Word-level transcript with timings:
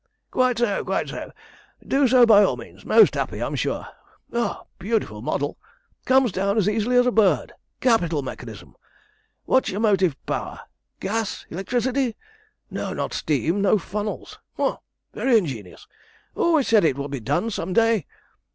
"Quite 0.31 0.57
so, 0.57 0.83
quite 0.83 1.09
so; 1.09 1.31
do 1.87 2.07
so 2.07 2.25
by 2.25 2.43
all 2.43 2.57
means. 2.57 2.83
Most 2.87 3.13
happy, 3.13 3.37
I'm 3.39 3.53
sure. 3.53 3.85
Ah! 4.33 4.63
beautiful 4.79 5.21
model. 5.21 5.59
Comes 6.07 6.31
down 6.31 6.57
as 6.57 6.67
easily 6.67 6.95
as 6.95 7.05
a 7.05 7.11
bird. 7.11 7.53
Capital 7.81 8.23
mechanism. 8.23 8.75
What's 9.45 9.69
your 9.69 9.79
motive 9.79 10.15
power? 10.25 10.61
Gas, 10.99 11.45
electricity 11.51 12.15
no, 12.71 12.93
not 12.93 13.13
steam, 13.13 13.61
no 13.61 13.77
funnels! 13.77 14.39
Humph! 14.57 14.79
Very 15.13 15.37
ingenious. 15.37 15.85
Always 16.33 16.67
said 16.67 16.83
it 16.83 16.97
would 16.97 17.11
be 17.11 17.19
done 17.19 17.51
some 17.51 17.71
day. 17.71 18.07